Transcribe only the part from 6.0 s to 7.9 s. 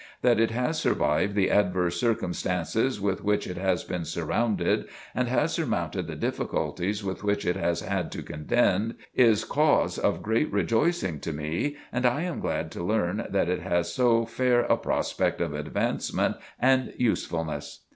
the difficulties with which it has